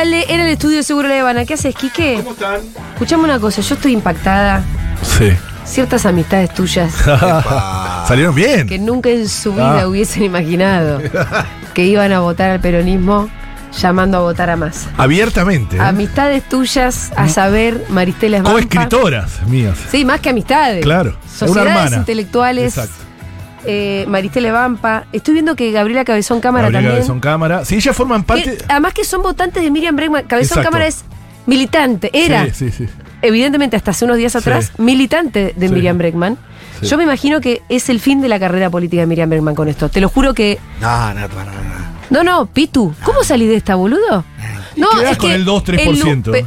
[0.00, 1.44] Ale en el estudio de Seguro La Habana.
[1.44, 2.16] ¿Qué haces, Quique?
[2.18, 2.60] ¿Cómo están?
[2.92, 4.62] Escuchame una cosa, yo estoy impactada.
[5.02, 5.30] Sí.
[5.64, 6.92] Ciertas amistades tuyas
[8.08, 8.66] Salieron bien.
[8.66, 9.86] que nunca en su vida Ah.
[9.88, 11.00] hubiesen imaginado
[11.74, 13.28] que iban a votar al peronismo
[13.78, 14.88] llamando a votar a Massa.
[14.96, 15.76] Abiertamente.
[15.76, 15.80] ¿eh?
[15.80, 18.52] Amistades tuyas, a saber, Maristela Esbampa.
[18.58, 19.76] Coescritoras mías.
[19.90, 20.82] Sí, más que amistades.
[20.82, 21.10] Claro.
[21.10, 21.96] Una Sociedades hermana.
[21.98, 22.78] intelectuales.
[22.78, 23.04] Exacto.
[23.68, 25.04] Eh, Maristela Vampa.
[25.12, 26.96] Estoy viendo que Gabriela Cabezón Cámara Gabriela también.
[27.02, 27.64] Cabezón Cámara.
[27.64, 28.56] Sí, ellas forman parte.
[28.56, 30.24] Que, además que son votantes de Miriam Bregman.
[30.26, 30.70] Cabezón Exacto.
[30.70, 31.04] Cámara es
[31.46, 32.10] militante.
[32.12, 32.86] Era, Sí, sí, sí.
[33.22, 35.74] evidentemente, hasta hace unos días atrás, militante de Sí.
[35.74, 36.36] Miriam Bregman.
[36.80, 36.86] Sí.
[36.86, 39.68] Yo me imagino que es el fin de la carrera política de Miriam Bregman con
[39.68, 39.88] esto.
[39.88, 40.58] Te lo juro que.
[40.80, 41.98] No, no, no, no.
[42.10, 44.24] No, no, Pitu, ¿cómo salí de esta, boludo?
[44.78, 46.26] No, quedás con el 2-3%.
[46.26, 46.46] lu- pe-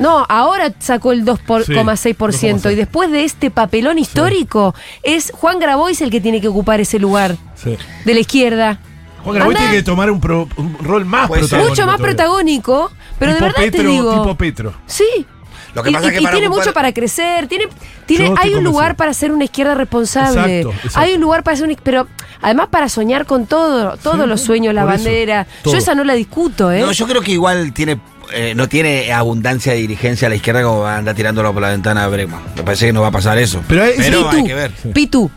[0.00, 6.00] no, ahora sacó el 2,6% Sí, y después de este papelón histórico es Juan Grabois
[6.00, 7.76] el que tiene que ocupar ese lugar sí.
[8.04, 8.80] de la izquierda.
[9.22, 11.48] Juan Grabois Anda- tiene que tomar un, pro- un rol más Puede ser.
[11.50, 11.70] protagónico.
[11.70, 12.16] Mucho más todavía.
[12.16, 14.14] protagónico, pero tipo de verdad Petro, te digo.
[14.14, 14.74] Tipo Petro.
[14.86, 15.26] Sí.
[15.74, 17.68] Lo que y, pasa es y- que y para tiene ocupar- mucho para crecer, tiene,
[18.06, 20.60] tiene, hay un lugar para ser una izquierda responsable.
[20.60, 20.98] Exacto, exacto.
[21.00, 22.06] Hay un lugar para ser una pero
[22.42, 25.46] además para soñar con todo, todos Sí, los sueños, la bandera.
[25.62, 25.74] todo.
[25.74, 26.80] Yo esa no la discuto, ¿eh?
[26.80, 28.00] No, yo creo que igual tiene.
[28.30, 31.62] eh, no tiene abundancia de dirigencia a la izquierda como va a andar tirándolo por
[31.62, 32.42] la ventana a Bregman.
[32.56, 33.62] Me parece que no va a pasar eso.
[33.66, 34.70] Pero es- hay Pitu, que ver.
[34.92, 35.30] Pitu,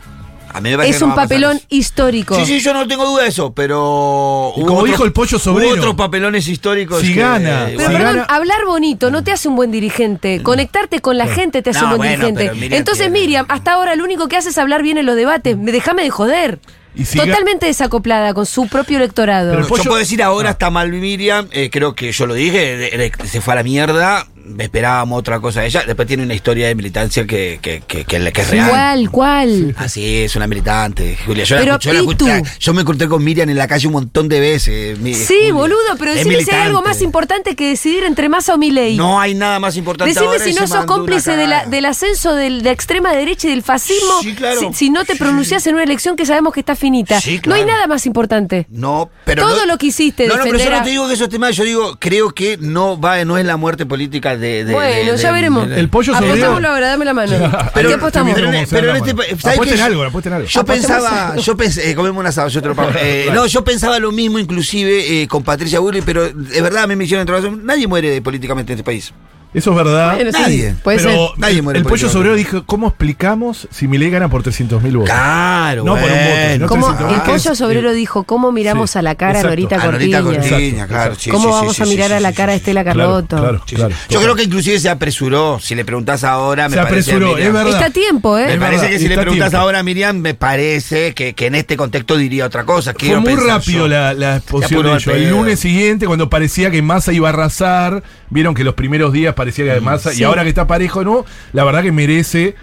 [0.54, 2.34] A mí me parece es que no un papelón histórico.
[2.36, 4.52] Sí, sí, yo no tengo duda de eso, pero.
[4.54, 5.38] Como otros- dijo el pollo.
[5.44, 7.00] Hubo otros papelones históricos.
[7.00, 10.42] Si que- gana, Pero Si perdón, gana- hablar bonito no te hace un buen dirigente.
[10.42, 12.54] Conectarte con la gente te hace No, un buen bueno, dirigente.
[12.54, 15.16] Miriam Entonces, tiene- Miriam, hasta ahora lo único que hace es hablar bien en los
[15.16, 15.56] debates.
[15.56, 16.58] Me- Déjame de joder.
[16.94, 19.48] Y si ga- Totalmente desacoplada con su propio electorado.
[19.52, 20.52] Pero el Yo pollo- puedo decir ahora Ah.
[20.52, 24.26] está mal Miriam, eh, creo que yo lo dije, se fue a la mierda,
[24.58, 28.32] esperábamos otra cosa de ella, después tiene una historia de militancia que, que, que, que-
[28.32, 28.68] que es real.
[28.70, 29.10] ¿Cuál?
[29.10, 29.74] ¿Cuál?
[29.78, 31.44] Así es, una militante, Julia.
[31.44, 32.26] Yo, la Pero, escuché- yo la Pitu.
[32.60, 34.98] yo me corté con Miriam en la calle un montón de veces.
[34.98, 35.52] mi- Sí, Julia.
[35.54, 38.96] boludo, pero Es decime si hay algo más importante que decidir entre Massa o Milei.
[38.96, 42.34] No hay nada más importante Decime ahora si no sos cómplice de la- del ascenso
[42.34, 44.20] de la extrema derecha y del fascismo.
[44.22, 44.60] Sí, claro.
[44.60, 47.20] Si, si no te Sí, pronunciás en una elección que sabemos que está finita.
[47.20, 47.76] Sí, No hay claro.
[47.76, 48.66] nada más importante.
[48.70, 51.14] No, pero Todo no- lo que hiciste, No, no, pero yo no te digo que
[51.14, 54.64] eso esté mal, yo digo, creo que no va, no es la muerte política de.
[54.64, 55.68] de- Bueno, de- ya veremos.
[55.68, 56.14] de- El pollo.
[56.14, 57.34] Apostémoslo ahora, dame la mano.
[57.46, 58.34] ¿A qué apostamos?
[58.34, 60.46] pero- Pero, pero en este pa- ¿sabes apuesten algo, apuesten algo.
[60.48, 61.42] Yo Apostemos pensaba, algo.
[61.42, 62.90] yo pensé, eh, comemos un asado, yo te lo pago.
[63.00, 66.86] Eh, no, yo pensaba lo mismo, inclusive eh, con Patricia Burri, pero de verdad a
[66.86, 67.64] mí me hicieron introducción.
[67.64, 69.12] Nadie muere políticamente en este país.
[69.54, 70.14] Eso es verdad.
[70.14, 70.74] Bueno, sí, Nadie.
[70.82, 71.38] puede pero ser.
[71.38, 75.10] Nadie muere el pollo sobrero dijo, ¿cómo explicamos si Milei gana por 300 mil votos?
[75.14, 78.98] Claro, No por un voto, sino Como 300.000, el pollo sobrero dijo, ¿cómo miramos sí,
[78.98, 79.52] a la cara a exacto.
[79.74, 80.86] A Norita Cortiña?
[80.86, 81.14] Claro.
[81.16, 82.62] sí, ¿Cómo sí, vamos sí, a mirar sí, a la sí, cara de sí.
[82.62, 83.36] Estela Carlotto?
[83.36, 83.76] claro, Sí, sí.
[83.76, 83.94] claro.
[84.08, 85.58] Yo creo que inclusive se apresuró.
[85.60, 87.12] Si le preguntás ahora, me Se parece.
[87.12, 87.48] apresuró, Miriam.
[87.48, 87.72] es verdad.
[87.74, 88.46] Está a tiempo, ¿eh?
[88.46, 91.76] Me parece que si le a preguntás ahora a Miriam, me parece que, en este
[91.76, 92.94] contexto diría otra cosa.
[92.98, 95.12] Fue muy rápido la, exposición de.
[95.12, 99.34] El lunes siguiente, cuando parecía que Massa iba a arrasar, vieron que los primeros días
[99.42, 100.20] parecía que Sí.
[100.20, 101.24] y ahora que está parejo, ¿no?
[101.52, 102.54] La verdad que merece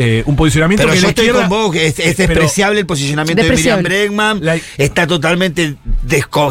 [0.00, 2.78] eh, un posicionamiento Pero que yo la estoy izquierda- con vos, es, es Pero- despreciable
[2.78, 3.82] el posicionamiento de Miriam.
[3.82, 4.44] Bregman.
[4.44, 5.74] La- Está totalmente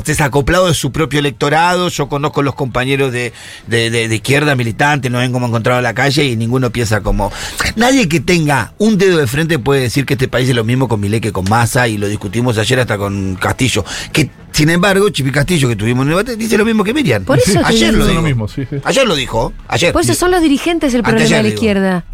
[0.06, 1.88] desacoplado de su propio electorado.
[1.90, 3.32] Yo conozco los compañeros de,
[3.68, 7.02] de- de- de izquierda militantes, nos ven como encontrado en la calle y ninguno piensa
[7.02, 7.32] como.
[7.78, 10.90] Nadie que tenga un dedo de frente puede decir que este país es lo mismo
[10.90, 13.86] con Milei que con Massa y lo discutimos ayer hasta con Castillo.
[14.12, 17.24] Que sin embargo, Chipi Castillo, que tuvimos en el debate, dice lo mismo que Miriam.
[17.24, 18.78] Por eso ayer lo lo mismo, sí, sí.
[18.84, 19.54] Ayer lo dijo.
[19.68, 19.94] Ayer.
[19.94, 22.06] Por eso son los dirigentes el problema de la izquierda.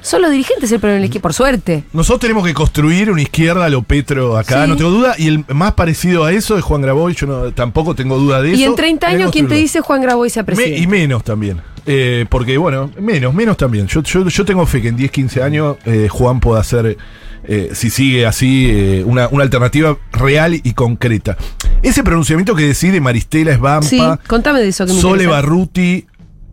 [0.00, 1.84] Son los dirigentes el problema de la izquierda, por suerte.
[1.92, 4.70] Nosotros tenemos que construir una izquierda a lo Petro acá, Sí.
[4.70, 5.16] no tengo duda.
[5.18, 8.52] Y el más parecido a eso es Juan Grabois, yo no- tampoco tengo duda de
[8.52, 8.60] eso.
[8.60, 10.78] Y en 30 Hay que años, ¿quién te dice Juan Grabois sea Me- presidente?
[10.80, 11.60] y menos también.
[11.90, 13.86] Eh, porque, bueno, menos, menos también.
[13.88, 16.98] Yo, yo, yo tengo fe que en 10, 15 años eh, Juan pueda ser,
[17.44, 21.38] eh, si sigue así, eh, una, una alternativa real y concreta.
[21.82, 25.40] Ese pronunciamiento que decide Maristela Esbampa, sí, contame de eso que me Sole interesa.
[25.42, 26.06] Barruti,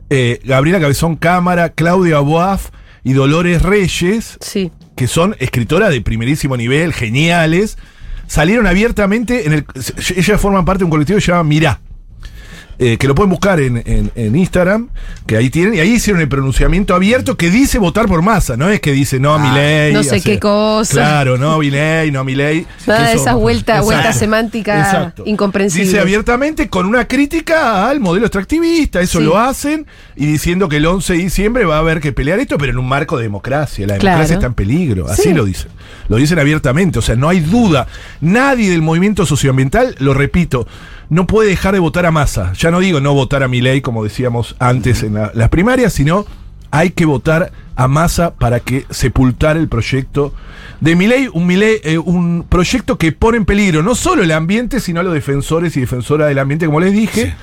[0.10, 2.70] eh, Gabriela Cabezón Cámara, Claudia Boaf
[3.04, 4.72] y Dolores Reyes, Sí.
[4.96, 7.78] que son escritoras de primerísimo nivel, geniales,
[8.28, 9.66] salieron abiertamente en el.
[10.16, 11.80] Ellas forman parte de un colectivo que se llama Mirá.
[12.80, 14.90] Eh, que lo pueden buscar en, en- en Instagram,
[15.26, 18.70] que ahí tienen, y ahí hicieron el pronunciamiento abierto que dice votar por masa, no
[18.70, 19.94] es que dice no a mi ley.
[19.94, 20.92] no sé qué cosa.
[20.94, 22.66] Claro, no a mi ley, no a mi ley.
[22.86, 23.86] Nada de Eso- esas vueltas,
[24.18, 25.24] semánticas Exacto.
[25.26, 25.90] incomprensibles.
[25.90, 29.26] Dice abiertamente con una crítica al modelo extractivista, eso Sí.
[29.26, 29.86] lo hacen,
[30.16, 32.78] y diciendo que el 11 de diciembre va a haber que pelear esto, pero en
[32.78, 33.88] un marco de democracia.
[33.88, 34.18] La Claro.
[34.18, 35.34] democracia está en peligro, así Sí.
[35.34, 35.70] lo dicen.
[36.08, 37.88] Lo dicen abiertamente, o sea, no hay duda.
[38.22, 40.68] Nadie del movimiento socioambiental, lo repito,
[41.10, 42.54] no puede dejar de votar a masa.
[42.54, 45.94] Ya no digo no votar a mi ley, como decíamos antes en la- las primarias,
[45.94, 46.26] sino
[46.72, 50.34] hay que votar a masa para que sepultar el proyecto
[50.82, 54.80] de Milei, un, Milei, eh, un proyecto que pone en peligro no solo el ambiente,
[54.80, 57.34] sino a los defensores y defensoras del ambiente, como les dije.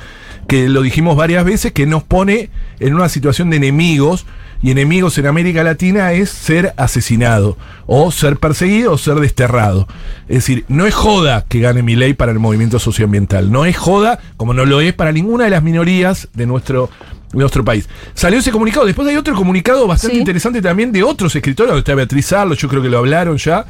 [0.48, 2.50] Que lo dijimos varias veces, que nos pone
[2.80, 4.26] en una situación de enemigos,
[4.64, 7.56] y enemigos en América Latina es ser asesinado,
[7.86, 9.88] o ser perseguido, o ser desterrado.
[10.28, 13.76] Es decir, no es joda que gane mi ley para el movimiento socioambiental, no es
[13.76, 16.90] joda, como no lo es para ninguna de las minorías de nuestro
[17.32, 17.88] de nuestro país.
[18.12, 18.84] Salió ese comunicado.
[18.84, 20.20] Después hay otro comunicado bastante Sí.
[20.20, 23.64] interesante también de otros escritores, donde está Beatriz Arlo, yo creo que lo hablaron ya.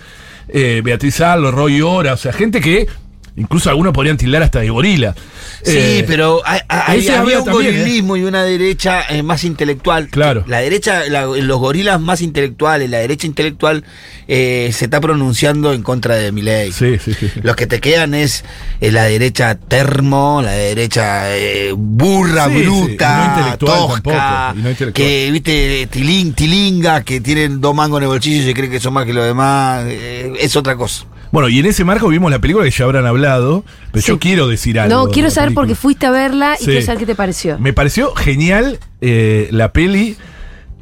[0.49, 2.89] Eh, Beatriz Arlo, Roy Ora, o sea, gente que
[3.37, 5.15] incluso algunos podrían tildar hasta de gorila.
[5.63, 7.79] Sí, Eh, pero hay- hay- había un también, ¿eh?
[7.81, 10.09] gorilismo y una derecha eh, más intelectual.
[10.09, 10.45] Claro.
[10.49, 13.85] La derecha, la- los gorilas más intelectuales, la derecha intelectual
[14.29, 16.73] eh, se está pronunciando en contra de Milei.
[16.73, 17.31] Sí, sí, sí.
[17.43, 18.45] Los que te quedan es
[18.81, 21.27] la derecha termo, la derecha
[21.77, 24.93] burra, Sí, sí, no bruta, intelectual tosca, no intelectual.
[24.93, 28.81] que viste tilín, tilinga, que tienen dos mangos en el bolsillo y se creen que
[28.81, 31.05] son más que los demás, es otra cosa.
[31.33, 34.09] Bueno, y en ese marco vimos la película que ya habrán hablado, pero Sí.
[34.09, 34.95] yo quiero decir algo.
[34.95, 35.63] No, de quiero saber película.
[35.63, 36.67] porque fuiste a verla y Sí.
[36.67, 37.59] quiero saber qué te pareció.
[37.59, 40.17] Me pareció genial eh, la peli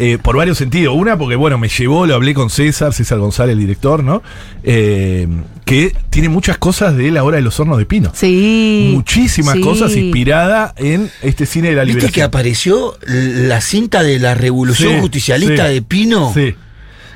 [0.02, 0.94] eh, por varios sentidos.
[0.96, 4.22] Una, porque bueno, me llevó, lo hablé con César, César González, el director, ¿no?
[4.62, 5.28] Eh,
[5.66, 8.10] que tiene muchas cosas de la hora de los hornos de Pino.
[8.14, 8.90] Sí.
[8.94, 9.60] Muchísimas sí.
[9.60, 12.26] cosas inspirada en este cine de la ¿Viste que liberación.
[12.26, 15.74] apareció la cinta de la revolución Sí, justicialista sí.
[15.74, 16.32] de Pino?
[16.34, 16.54] Sí.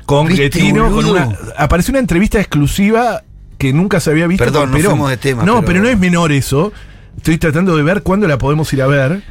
[0.05, 1.29] Con ¿Viste, Getino, con una.
[1.57, 3.23] Apareció una entrevista exclusiva
[3.57, 4.43] que nunca se había visto.
[4.43, 4.91] Perdón, con nos Perón.
[4.93, 5.81] fuimos de tema, No, pero- pero...
[5.83, 6.71] no es menor eso.
[7.17, 9.21] Estoy tratando de ver cuándo la podemos ir a ver.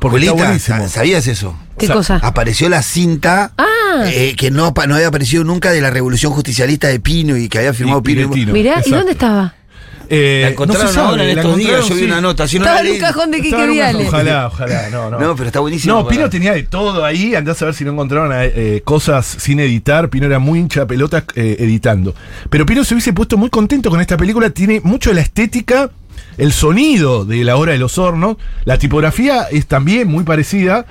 [0.00, 0.78] Porque está Julita, buenísimo.
[0.78, 1.56] ¿sa- ¿sabías eso?
[1.78, 2.20] ¿Qué O sea, cosa?
[2.22, 4.04] Apareció la cinta Ah.
[4.06, 7.48] eh, que no, apa- no había aparecido nunca de la revolución justicialista de Pino y
[7.48, 8.30] que había firmado Y- y Pino.
[8.30, 8.52] Tino.
[8.52, 9.54] Mirá, ¿y dónde estaba?
[10.08, 11.88] Eh, encontraron no se sabe, ahora en la estos días.
[11.88, 12.06] Yo vi sí.
[12.06, 12.46] una nota.
[12.48, 14.06] Si no Estaba la en un cajón de Quique.
[14.06, 15.18] Ojalá, ojalá, no, no.
[15.18, 15.94] No, pero está buenísimo.
[15.94, 17.34] No, Pino para- tenía de todo ahí.
[17.34, 20.08] Andás a ver si no encontraron eh, cosas sin editar.
[20.10, 22.14] Pino era muy hincha de pelotas eh, editando.
[22.50, 24.50] Pero Pino se hubiese puesto muy contento con esta película.
[24.50, 25.90] Tiene mucho de la estética,
[26.38, 28.36] el sonido de La Hora de los Hornos.
[28.64, 30.86] La tipografía es también muy parecida.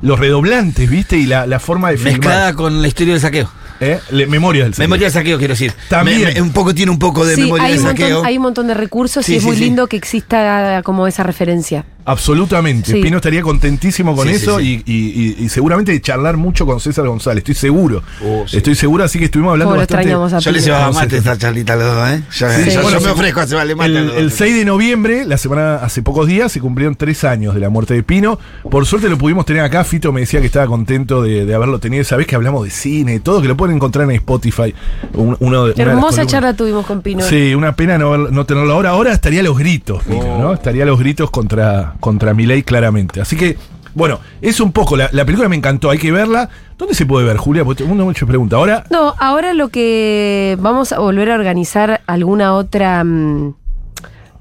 [0.00, 1.16] Los redoblantes, ¿viste?
[1.16, 2.54] Y la, la forma de Mezclada filmar.
[2.54, 3.50] con la historia del saqueo.
[3.80, 4.00] ¿Eh?
[4.10, 5.72] Le- Memorias del Memoria del saqueo, quiero decir.
[5.88, 6.22] También.
[6.24, 8.08] Me- me- un poco tiene un poco de Sí, memoria hay del un, saqueo.
[8.08, 9.64] montón, hay un montón de recursos Sí, y es sí, muy sí.
[9.64, 11.84] lindo que exista como esa referencia.
[12.08, 12.92] Absolutamente.
[12.92, 13.00] Sí.
[13.02, 14.82] Pino estaría contentísimo con Sí, eso sí.
[14.86, 17.38] Y, y- y- y seguramente de charlar mucho con César González.
[17.42, 18.02] Estoy seguro.
[18.24, 18.56] Oh, sí.
[18.58, 20.12] Estoy seguro, así que estuvimos hablando bastante.
[20.12, 20.74] a Yo les Pino.
[20.76, 22.22] llevaba mate esta charlita a los dos, ¿eh?
[22.32, 24.22] Yo, Sí, yo- bueno, yo me ofrezco a llevarle mate a El, los dos.
[24.22, 27.68] el 6 de noviembre, la semana, hace pocos días, se cumplieron tres años de la
[27.68, 28.38] muerte de Pino.
[28.70, 29.84] Por suerte lo pudimos tener acá.
[29.84, 32.04] Fito me decía que estaba contento de, de haberlo tenido.
[32.04, 34.74] Sabés que hablamos de cine y todo, que lo pueden encontrar en Spotify.
[35.14, 37.22] Un- uno de- Hermosa charla tuvimos con Pino.
[37.22, 38.90] Sí, una pena no tenerlo ahora.
[38.90, 40.38] Ahora estaría a los gritos, Pino, Oh.
[40.42, 40.54] ¿no?
[40.54, 43.20] Estaría a los gritos contra, contra Milei, claramente.
[43.20, 43.56] Así que,
[43.94, 44.96] bueno, es un poco.
[44.96, 46.48] La, la película me encantó, hay que verla.
[46.76, 47.64] ¿Dónde se puede ver, Julia?
[47.64, 48.56] Porque mundo mucho pregunta.
[48.56, 53.54] Ahora, No, ahora lo que vamos a volver a organizar alguna otra mm,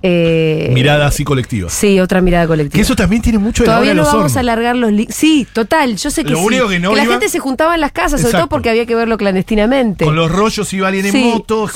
[0.03, 1.69] eh, mirada así colectiva.
[1.69, 2.75] Sí, otra mirada colectiva.
[2.77, 4.37] Que eso también tiene mucho de Todavía no los vamos hornos.
[4.37, 4.91] a alargar los.
[5.09, 6.45] Sí, total, yo sé que Lo sí.
[6.45, 8.85] único que no la iba- gente se juntaba en las casas, sobre todo porque había
[8.85, 10.05] que verlo clandestinamente.
[10.05, 11.73] Con los rollos iba alguien Sí, en moto, sí.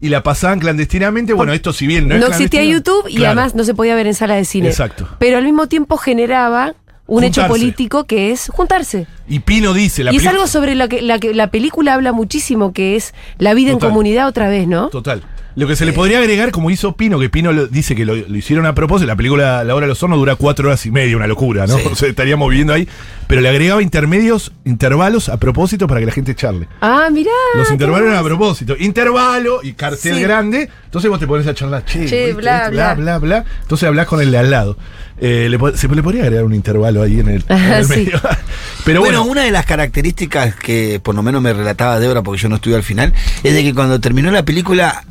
[0.00, 1.32] Y la pasaban clandestinamente.
[1.32, 3.40] Bueno, esto si bien no, no es existía YouTube y claro.
[3.40, 4.68] además no se podía ver en sala de cine.
[4.68, 5.08] Exacto.
[5.18, 6.74] Pero al mismo tiempo generaba
[7.06, 9.06] un hecho político que es juntarse.
[9.28, 12.12] Y Pino dice, la y es algo sobre lo que la, que la película habla
[12.12, 13.88] muchísimo, que es la vida Total.
[13.88, 14.88] en comunidad otra vez, ¿no?
[14.90, 15.22] Total.
[15.58, 18.14] Lo que se le podría agregar, como hizo Pino, que Pino lo- dice que lo,
[18.14, 20.92] lo hicieron a propósito, la película La Hora de los Hornos dura cuatro horas y
[20.92, 21.76] media, una locura, ¿no?
[21.76, 21.82] Sí.
[21.92, 22.86] O sea, estaríamos viendo ahí.
[23.26, 26.68] Pero le agregaba intermedios, intervalos a propósito para que la gente charle.
[26.80, 27.32] Ah, mirá.
[27.56, 28.74] Los intervalos eran a propósito.
[28.78, 30.22] Intervalo y cartel Sí.
[30.22, 30.68] grande.
[30.84, 31.84] Entonces vos te pones a charlar.
[31.84, 32.94] Che, Che, ¿viste bla, bla.
[32.94, 33.44] bla, bla, bla.
[33.62, 34.78] Entonces hablás con el de al lado.
[35.20, 37.90] Eh, le se le podría agregar un intervalo ahí en el, en el Sí.
[37.90, 38.20] medio.
[38.84, 42.40] Pero bueno, bueno, una de las características que por lo menos me relataba Débora, porque
[42.40, 43.12] yo no estuve al final,
[43.42, 45.04] es de que cuando terminó la película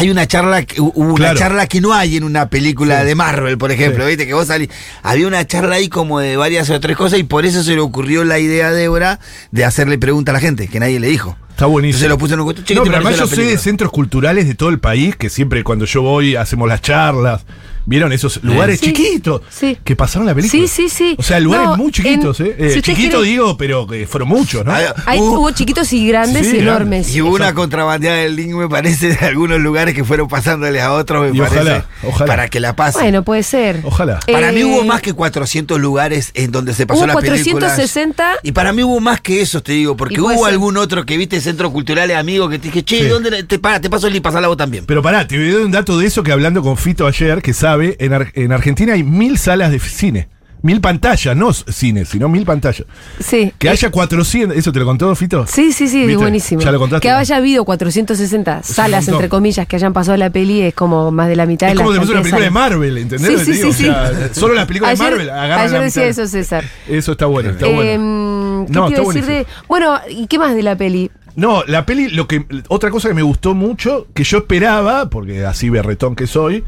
[0.00, 0.64] hay una charla,
[0.94, 1.38] una Claro.
[1.38, 3.06] charla que no hay en una película Sí.
[3.06, 4.08] de Marvel, por ejemplo, Sí.
[4.10, 4.68] viste que vos salís,
[5.02, 7.80] había una charla ahí como de varias o tres cosas y por eso se le
[7.80, 11.36] ocurrió la idea a Débora de hacerle pregunta a la gente, que nadie le dijo.
[11.50, 11.98] está buenísimo.
[12.06, 12.62] Entonces lo puso en un cuento.
[12.62, 15.28] Che, ¿qué No, pero además yo sé de centros culturales de todo el país que
[15.28, 17.42] siempre cuando yo voy hacemos las charlas.
[17.90, 18.86] ¿Vieron esos lugares Sí.
[18.92, 19.76] chiquitos Sí.
[19.82, 20.62] que pasaron la película?
[20.62, 21.16] Sí, sí, sí.
[21.18, 22.50] O sea, lugares No, muy chiquitos, en- ¿eh?
[22.50, 24.70] Eh, si ustedes chiquitos quieren- digo, pero que fueron muchos, ¿no?
[24.72, 26.62] Ah, Hay, Hubo- hubo chiquitos y grandes Sí, y grandes.
[26.76, 27.14] enormes.
[27.16, 30.92] Y hubo una contrabandeada del link, me parece, de algunos lugares que fueron pasándoles a
[30.92, 32.26] otros, me Y parece, ojalá, ojalá.
[32.26, 33.02] para que la pasen.
[33.02, 33.80] Bueno, puede ser.
[33.82, 34.20] Ojalá.
[34.30, 37.66] Para mí Eh, hubo más que 400 lugares en donde se pasó Hubo la película.
[37.66, 38.34] 460.
[38.44, 40.44] Y para mí hubo más que eso, te digo, porque Y hubo ser.
[40.52, 43.06] algún otro que viste centro cultural amigo que te dije, che, Sí.
[43.08, 44.84] ¿dónde te, para, te paso el link, pasala vos también?
[44.86, 47.79] Pero pará, te doy un dato de eso que hablando con Fito ayer, que sabe,
[47.82, 50.28] en, Ar- en Argentina hay mil salas de cine.
[50.62, 52.84] Mil pantallas, no cines, sino mil pantallas.
[53.18, 53.50] Sí.
[53.58, 55.46] Que haya 400, ¿eso te lo contó, Fito?
[55.46, 56.16] Sí, sí, sí, ¿Viste?
[56.18, 56.60] buenísimo.
[56.60, 57.00] Ya lo contaste.
[57.00, 61.28] Que haya habido 460 salas, entre comillas, que hayan pasado la peli, es como más
[61.28, 62.50] de la mitad Es de la como si fuese una película de.
[62.50, 63.40] Marvel, ¿entendés?
[63.40, 66.22] Sí, sí, sí, O sea, Solo las películas de Marvel agarran Ayer la decía mitad.
[66.24, 66.64] eso, César.
[66.86, 68.66] Eso está bueno, está Eh, bueno.
[68.66, 69.46] ¿Qué No, te iba a está decir de.?
[69.66, 71.10] Bueno, ¿y qué más de la peli?
[71.36, 75.46] No, la peli, lo que, otra cosa que me gustó mucho, que yo esperaba, porque
[75.46, 76.64] así berretón que soy.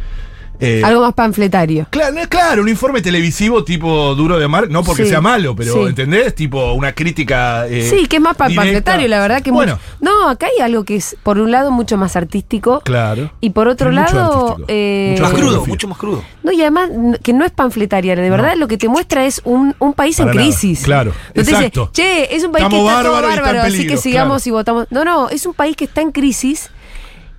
[0.63, 1.87] Eh, Algo más panfletario.
[1.91, 5.73] Claro, claro, un informe televisivo tipo duro de mar, no porque Sí, sea malo, pero
[5.75, 5.81] sí.
[5.81, 6.35] ¿entendés?
[6.35, 7.67] Tipo una crítica.
[7.67, 10.97] eh, sí, que es más panfletario, la verdad que Bueno, No, acá hay algo que
[10.97, 12.81] es, por un lado, mucho más artístico.
[12.85, 13.33] claro.
[13.41, 16.25] Y por otro mucho lado, eh, mucho Más crudo, mucho más crudo.
[16.45, 16.91] No, y además
[17.23, 20.31] que no es panfletaria, de verdad lo que te muestra es un, un país Para
[20.31, 20.83] en nada, crisis.
[20.85, 21.91] claro, No te exacto.
[21.93, 24.43] dice, che, es un país Estamos que está todo está en bárbaro, así que sigamos
[24.45, 24.49] claro.
[24.49, 24.87] y votamos.
[24.91, 26.71] No, no, es un país que está en crisis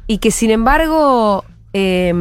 [0.07, 2.13] y que sin embargo eh,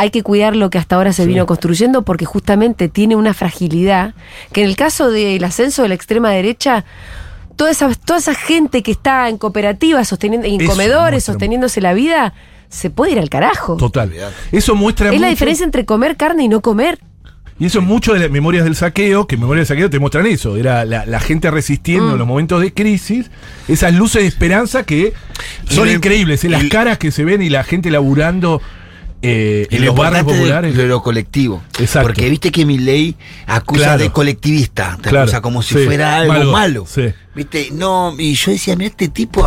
[0.00, 1.28] hay que cuidar lo que hasta ahora se Sí.
[1.28, 4.14] vino construyendo porque justamente tiene una fragilidad
[4.52, 6.84] que en el caso del ascenso de la extrema derecha
[7.56, 11.92] toda esa, toda esa gente que está en cooperativas sosteniendo, en Eso comedores sosteniéndose la
[11.92, 12.32] vida
[12.70, 13.76] se puede ir al carajo.
[13.76, 14.10] Total.
[14.52, 16.98] Eso muestra Es la diferencia entre comer carne y no comer.
[17.58, 20.26] Y eso es mucho de las memorias del saqueo, que memorias del saqueo te muestran
[20.26, 20.56] eso.
[20.56, 22.12] Era la, la gente resistiendo Mm.
[22.12, 23.30] en los momentos de crisis,
[23.68, 25.12] esas luces de esperanza que
[25.68, 26.42] son increíbles.
[26.44, 26.48] ¿eh?
[26.48, 28.62] Las caras que se ven y la gente laburando
[29.22, 30.76] eh, en lo los barrios de- populares.
[30.76, 31.62] de lo colectivo.
[31.78, 32.08] Exacto.
[32.08, 33.98] Porque viste que mi ley acusa Claro.
[34.02, 36.86] de colectivista, te Claro, acusa como si sí, fuera algo malo, malo.
[36.88, 37.12] sí.
[37.34, 39.46] Viste, no, y yo decía, mira este tipo,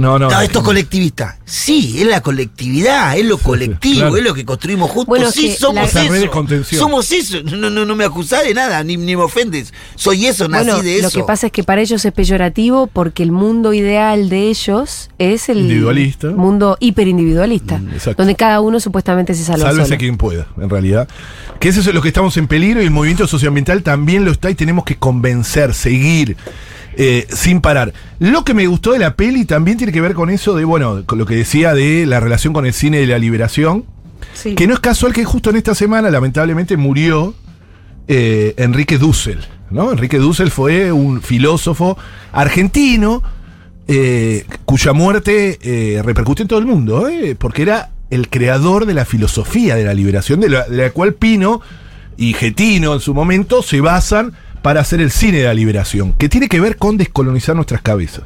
[0.00, 0.28] No, no.
[0.30, 1.38] no, esto es colectivista.
[1.44, 4.16] Sí, es la colectividad, es lo colectivo, claro.
[4.16, 5.06] es lo que construimos juntos.
[5.08, 6.76] Bueno, sí, somos la- eso.
[6.78, 7.42] Somos eso.
[7.42, 9.72] No, no, no me acusás de nada, ni, ni me ofendes.
[9.96, 11.02] Soy eso, nací Bueno, de eso.
[11.04, 15.10] lo que pasa es que para ellos es peyorativo porque el mundo ideal de ellos
[15.18, 16.28] es el Individualista.
[16.30, 18.22] mundo hiperindividualista, Mm, exacto.
[18.22, 19.98] donde cada uno supuestamente se salva Sálvese solo.
[19.98, 21.08] quien pueda, en realidad.
[21.58, 24.50] Que eso es lo que estamos en peligro y el movimiento socioambiental también lo está
[24.50, 26.36] y tenemos que convencer, seguir,
[27.02, 27.94] eh, sin parar.
[28.18, 31.02] Lo que me gustó de la peli también tiene que ver con eso de, bueno,
[31.06, 33.86] con lo que decía de la relación con el cine de la liberación.
[34.34, 34.54] Sí.
[34.54, 37.34] Que no es casual que justo en esta semana, lamentablemente, murió
[38.06, 39.38] eh, Enrique Dussel.
[39.70, 39.92] ¿no?
[39.92, 41.96] Enrique Dussel fue un filósofo
[42.32, 43.22] argentino
[43.88, 49.06] eh, cuya muerte eh, repercute en todo el mundo, porque era el creador de la
[49.06, 51.62] filosofía de la liberación, de la, de la cual Pino
[52.18, 56.28] y Getino en su momento se basan para hacer el cine de la liberación, que
[56.28, 58.24] tiene que ver con descolonizar nuestras cabezas.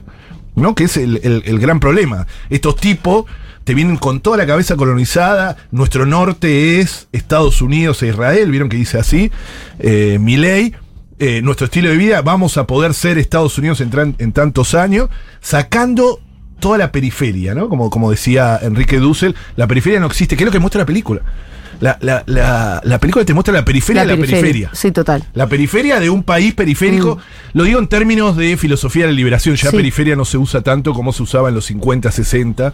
[0.56, 0.74] ¿no?
[0.74, 2.26] Que es el, el- gran problema.
[2.48, 3.24] Estos tipos
[3.64, 5.56] te vienen con toda la cabeza colonizada.
[5.72, 8.50] Nuestro norte es Estados Unidos e Israel.
[8.50, 9.32] Vieron que dice así.
[9.80, 10.72] Eh, Milei.
[11.18, 15.08] eh, nuestro estilo de vida, vamos a poder ser Estados Unidos en, en tantos años,
[15.40, 16.20] sacando
[16.64, 17.68] toda la periferia, ¿no?
[17.68, 20.86] Como, como decía Enrique Dussel, la periferia no existe, que es lo que muestra la
[20.86, 21.20] película.
[21.80, 24.70] La, la- la- la película te muestra la periferia de la periferia.
[24.72, 25.24] Sí, total.
[25.34, 27.18] La periferia de un país periférico,
[27.52, 29.70] lo digo en términos de filosofía de la liberación, ya Mm.
[29.72, 29.76] Sí.
[29.76, 32.72] periferia no se usa tanto como se usaba en los 50, 60,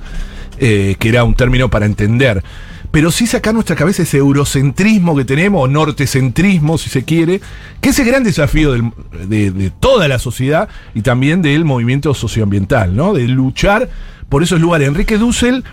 [0.58, 2.44] eh, que era un término para entender.
[2.90, 7.40] Pero sí sacar nuestra cabeza ese eurocentrismo que tenemos, o nortecentrismo, si se quiere,
[7.80, 13.12] que es el gran desafío de, toda la sociedad y también del movimiento socioambiental, ¿no?
[13.12, 13.88] De luchar
[14.28, 14.88] por esos lugares.
[14.88, 15.64] Enrique Dussel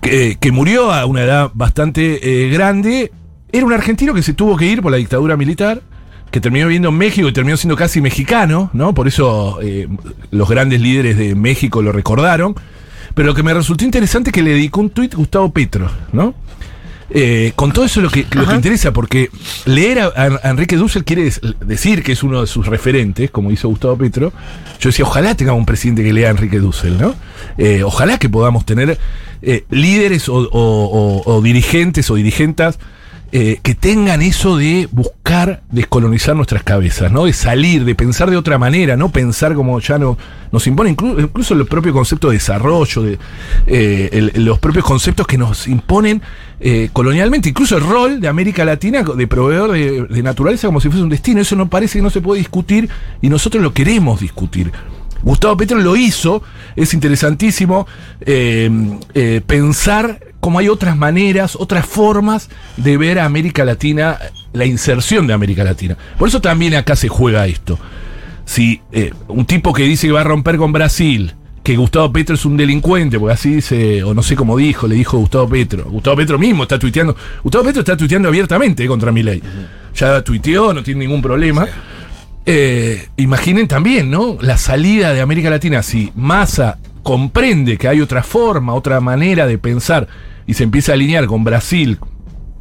[0.00, 3.12] que, que murió a una edad bastante eh, grande,
[3.52, 5.82] era un argentino que se tuvo que ir por la dictadura militar,
[6.30, 8.94] que terminó viviendo en México y terminó siendo casi mexicano, ¿no?
[8.94, 9.88] Por eso eh,
[10.30, 12.54] los grandes líderes de México lo recordaron.
[13.14, 16.34] Pero lo que me resultó interesante es que le dedicó un tuit Gustavo Petro, ¿no?
[17.10, 19.30] Eh, con todo eso lo que, lo que interesa, porque
[19.64, 20.12] leer a,
[20.42, 21.32] a Enrique Dussel quiere
[21.64, 24.30] decir que es uno de sus referentes, como hizo Gustavo Petro.
[24.78, 27.14] Yo decía, ojalá tengamos un presidente que lea a Enrique Dussel, ¿no?
[27.56, 28.98] Eh, ojalá que podamos tener
[29.40, 32.78] eh, líderes o, o- o- o dirigentes o dirigentas
[33.30, 37.26] eh, que tengan eso de buscar descolonizar nuestras cabezas, ¿no?
[37.26, 40.16] De salir, de pensar de otra manera, no pensar como ya no,
[40.50, 43.18] nos impone, inclu- incluso el propio concepto de desarrollo, de
[43.66, 46.22] eh, los propios conceptos que nos imponen
[46.58, 51.02] eh, colonialmente, incluso el rol de América Latina de proveedor de, naturaleza como si fuese
[51.02, 52.88] un destino, eso no parece que no se puede discutir
[53.20, 54.72] y nosotros lo queremos discutir.
[55.22, 56.42] Gustavo Petro lo hizo,
[56.76, 57.86] es interesantísimo
[59.46, 64.18] pensar cómo hay otras maneras, otras formas de ver a América Latina,
[64.52, 65.96] la inserción de América Latina.
[66.18, 67.78] Por eso también acá se juega esto.
[68.44, 72.34] Si eh, un tipo que dice que va a romper con Brasil, que Gustavo Petro
[72.34, 75.84] es un delincuente, porque así dice, o no sé cómo dijo, le dijo Gustavo Petro.
[75.84, 77.14] Gustavo Petro mismo está tuiteando.
[77.42, 79.42] Gustavo Petro está tuiteando abiertamente eh, contra mi ley.
[79.94, 81.66] Ya tuiteó, no tiene ningún problema.
[82.46, 84.38] Eh, imaginen también, ¿no?
[84.40, 86.78] La salida de América Latina, si Massa
[87.08, 90.06] comprende que hay otra forma, otra manera de pensar
[90.46, 91.98] y se empieza a alinear con Brasil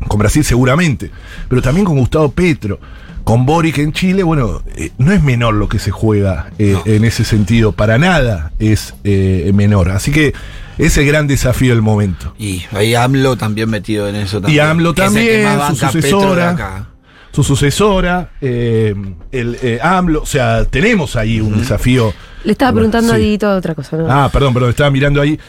[0.07, 1.11] con Brasil seguramente,
[1.49, 2.79] pero también con Gustavo Petro,
[3.25, 6.83] con Boric en Chile, bueno, eh, no es menor lo que se juega eh, No.
[6.85, 9.89] en ese sentido, para nada es eh, menor.
[9.89, 10.33] Así que
[10.77, 12.33] es el gran desafío del momento.
[12.37, 14.65] Y ahí AMLO también metido en eso Y también.
[14.67, 16.49] AMLO Que es el que también, su Petro de sucesora.
[16.51, 16.87] acá.
[17.31, 18.95] Su sucesora, eh,
[19.31, 22.13] el eh, AMLO, o sea, tenemos ahí un desafío.
[22.43, 23.17] Le estaba Bueno, preguntando a.
[23.17, 24.07] Dieguito otra cosa, ¿no?
[24.09, 25.39] Ah, perdón, perdón, estaba mirando ahí.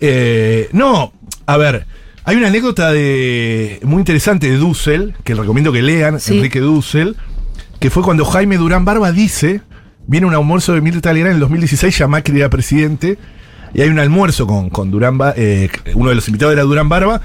[0.00, 1.12] Eh, no,
[1.46, 1.86] a ver,
[2.24, 6.36] hay una anécdota de muy interesante de Dussel, que recomiendo que lean, Sí.
[6.36, 7.16] Enrique Dussel,
[7.78, 9.60] que fue cuando Jaime Durán Barba dice,
[10.06, 13.18] viene un almuerzo de Mirta Legrand en el 2016, ya Macri era presidente,
[13.74, 17.20] y hay un almuerzo con, con Durán eh, uno de los invitados era Durán Barba,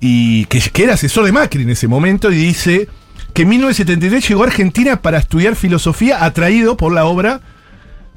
[0.00, 2.88] y que, que era asesor de Macri en ese momento, y dice
[3.32, 7.40] que en 1973 llegó a Argentina para estudiar filosofía atraído por la obra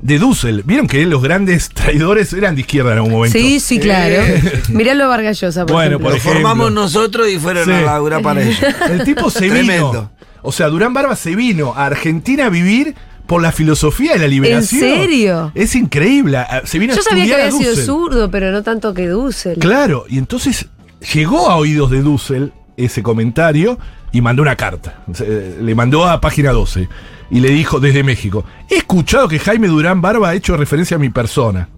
[0.02, 0.64] de Dussel.
[0.64, 3.38] Vieron que los grandes traidores eran de izquierda en algún momento.
[3.38, 4.22] Sí, sí, claro.
[4.70, 6.10] Miralo Vargallosa, por Bueno, ejemplo.
[6.10, 7.72] por Lo formamos nosotros y fueron Sí.
[7.72, 8.60] a laburar para ellos.
[8.90, 9.92] El tipo se Tremendo.
[9.92, 10.12] vino.
[10.42, 12.96] O sea, Durán Barba se vino a Argentina a vivir
[13.28, 14.82] por la filosofía de la liberación.
[14.82, 15.52] serio?
[15.56, 16.36] Es increíble.
[16.38, 19.58] Ah, Se vino Yo a sabía que había sido zurdo, pero no tanto que Dussel.
[19.60, 20.66] Claro, y entonces
[21.14, 23.78] llegó a oídos de Dussel ese comentario
[24.12, 25.04] y mandó una carta.
[25.22, 26.88] Eh, Le mandó a página 12
[27.32, 31.00] y le dijo desde México: He escuchado que Jaime Durán Barba ha hecho referencia a
[31.00, 31.70] mi persona.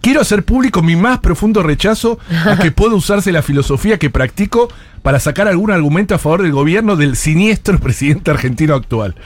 [0.00, 4.68] Quiero hacer público mi más profundo rechazo a que pueda usarse la filosofía que practico
[5.02, 9.16] para sacar algún argumento a favor del gobierno del siniestro presidente argentino actual.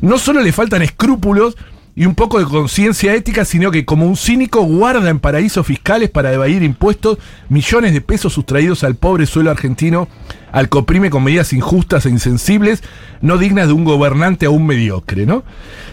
[0.00, 1.56] No solo le faltan escrúpulos
[1.96, 6.10] y un poco de conciencia ética, sino que como un cínico guarda en paraísos fiscales
[6.10, 10.06] para evadir impuestos millones de pesos sustraídos al pobre suelo argentino,
[10.52, 12.82] al que oprime con medidas injustas e insensibles,
[13.22, 15.42] no dignas de un gobernante aún mediocre, ¿no?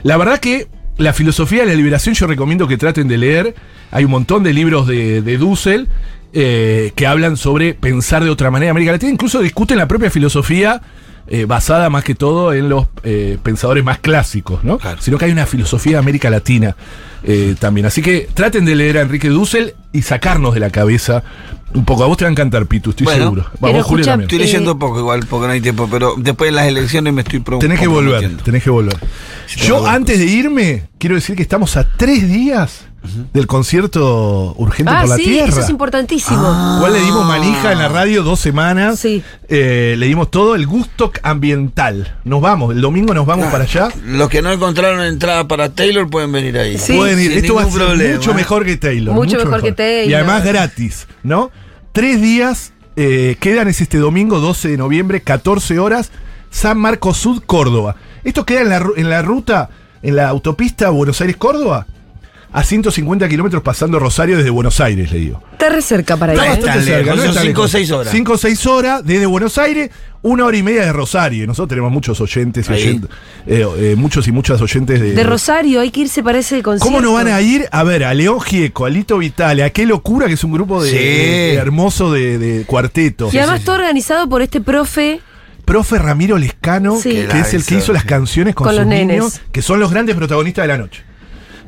[0.04, 0.68] La verdad que
[0.98, 3.56] la filosofía de la liberación yo recomiendo que traten de leer.
[3.90, 5.88] Hay un montón de libros de, de Dussel
[6.34, 9.12] eh, que hablan sobre pensar de otra manera América Latina.
[9.12, 10.82] Incluso discuten la propia filosofía
[11.28, 14.78] eh, basada más que todo en los eh, pensadores más clásicos, ¿no?
[14.78, 15.02] Claro.
[15.02, 16.76] Sino que hay una filosofía de América Latina
[17.24, 17.86] eh, también.
[17.86, 21.24] Así que traten de leer a Enrique Dussel y sacarnos de la cabeza
[21.74, 22.04] un poco.
[22.04, 23.46] A vos te va a encantar, Pitu, estoy Bueno, seguro.
[23.60, 24.28] Vamos, Julio también.
[24.28, 27.40] Estoy leyendo poco igual, porque no hay tiempo, pero después de las elecciones me estoy
[27.40, 28.98] pro- Tenés que volver, tenés que volver.
[29.58, 32.86] Yo antes de irme, quiero decir que estamos a tres días
[33.34, 35.50] del concierto Urgente Ah, por la sí, Tierra.
[35.50, 36.76] eso es importantísimo.
[36.78, 39.00] Igual le dimos manija en la radio dos semanas.
[39.00, 39.22] Sí.
[39.50, 42.18] Eh, le dimos todo el gusto ambiental.
[42.24, 43.90] Nos vamos, el domingo nos vamos para allá.
[44.06, 46.78] Los que no encontraron entrada para Taylor pueden venir ahí.
[46.78, 46.94] Sí.
[46.94, 47.32] Pueden ir.
[47.34, 48.16] Esto va a ningún ser problema.
[48.16, 49.14] mucho mejor que Taylor.
[49.16, 50.10] Mucho mejor que Taylor.
[50.10, 51.52] Y además gratis, ¿no?
[51.92, 56.12] Tres días eh, quedan, es este domingo 12 de noviembre, 14 horas,
[56.50, 57.96] San Marcos Sud, Córdoba.
[58.24, 59.70] Esto queda en la, en la ruta,
[60.02, 61.88] en la autopista Buenos Aires-Córdoba,
[62.54, 65.42] a 150 kilómetros pasando Rosario desde Buenos Aires, le digo.
[65.54, 66.40] Está re cerca para ir.
[66.40, 67.00] Está ¿eh?
[67.02, 67.72] está cinco o lejos.
[67.72, 68.12] seis horas.
[68.12, 69.90] Cinco o seis horas desde Buenos Aires,
[70.22, 71.44] una hora y media de Rosario.
[71.44, 72.82] Y Nosotros tenemos muchos oyentes y Ahí.
[72.84, 73.10] oyentes,
[73.48, 76.86] eh, eh, muchos y muchas oyentes de, De Rosario, hay que irse para ese concierto.
[76.86, 79.86] ¿Cómo no van a ir a ver a León Gieco, a Lito Vitale, a Qué
[79.88, 80.96] Locura, que es un grupo de, Sí.
[80.98, 83.30] de- hermoso de, de cuarteto?
[83.34, 85.22] Y además todo organizado por este profe.
[85.66, 87.10] Profe Ramiro Lescano, Sí.
[87.32, 89.08] que es el que hizo las canciones con, Con sus los nenes.
[89.18, 91.04] niños, que son los grandes protagonistas de la noche.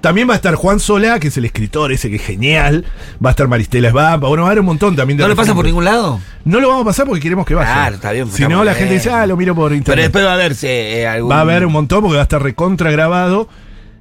[0.06, 2.86] También va a estar Juan Solá, que es el escritor ese que es genial.
[3.26, 4.28] Va a estar Maristela Esbampa.
[4.28, 6.20] Bueno, va a haber un montón también de ¿No le pasa por ningún lado?
[6.44, 7.74] No lo vamos a pasar porque queremos que vaya.
[7.74, 10.04] Claro, está bien, Si no, la gente dice, ah, lo miro por Pero internet.
[10.06, 11.32] después va a verse eh, algún...
[11.32, 13.50] Va a haber un montón porque va a estar recontra grabado.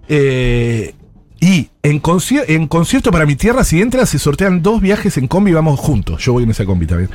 [0.09, 0.95] Eh,
[1.41, 5.27] y en, conci- en concierto para mi tierra, si entras, se sortean dos viajes en
[5.27, 6.23] combi y vamos juntos.
[6.23, 7.11] Yo voy en esa combi también.